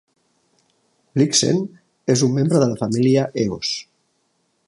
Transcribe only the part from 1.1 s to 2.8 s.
"Blixen" és un membre de